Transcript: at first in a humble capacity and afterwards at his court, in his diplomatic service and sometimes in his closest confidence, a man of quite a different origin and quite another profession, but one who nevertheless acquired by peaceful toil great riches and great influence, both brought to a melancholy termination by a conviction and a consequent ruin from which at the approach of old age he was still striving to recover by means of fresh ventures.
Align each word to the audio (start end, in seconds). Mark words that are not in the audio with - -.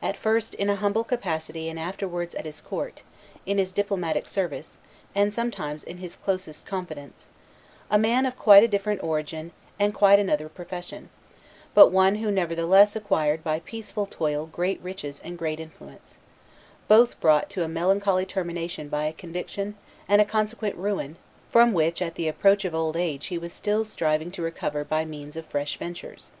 at 0.00 0.16
first 0.16 0.54
in 0.54 0.70
a 0.70 0.76
humble 0.76 1.04
capacity 1.04 1.68
and 1.68 1.78
afterwards 1.78 2.34
at 2.34 2.46
his 2.46 2.62
court, 2.62 3.02
in 3.44 3.58
his 3.58 3.70
diplomatic 3.70 4.26
service 4.26 4.78
and 5.14 5.30
sometimes 5.34 5.84
in 5.84 5.98
his 5.98 6.16
closest 6.16 6.64
confidence, 6.64 7.28
a 7.90 7.98
man 7.98 8.24
of 8.24 8.34
quite 8.38 8.62
a 8.62 8.66
different 8.66 9.02
origin 9.02 9.52
and 9.78 9.92
quite 9.92 10.18
another 10.18 10.48
profession, 10.48 11.10
but 11.74 11.92
one 11.92 12.14
who 12.14 12.30
nevertheless 12.30 12.96
acquired 12.96 13.44
by 13.44 13.60
peaceful 13.60 14.06
toil 14.06 14.46
great 14.46 14.80
riches 14.80 15.20
and 15.22 15.36
great 15.36 15.60
influence, 15.60 16.16
both 16.88 17.20
brought 17.20 17.50
to 17.50 17.62
a 17.62 17.68
melancholy 17.68 18.24
termination 18.24 18.88
by 18.88 19.04
a 19.04 19.12
conviction 19.12 19.74
and 20.08 20.18
a 20.18 20.24
consequent 20.24 20.74
ruin 20.76 21.16
from 21.50 21.74
which 21.74 22.00
at 22.00 22.14
the 22.14 22.26
approach 22.26 22.64
of 22.64 22.74
old 22.74 22.96
age 22.96 23.26
he 23.26 23.36
was 23.36 23.52
still 23.52 23.84
striving 23.84 24.30
to 24.30 24.40
recover 24.40 24.82
by 24.82 25.04
means 25.04 25.36
of 25.36 25.44
fresh 25.44 25.76
ventures. 25.76 26.32